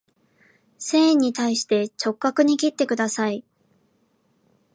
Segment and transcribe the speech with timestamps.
[0.79, 3.45] 繊維に対して直角に切ってください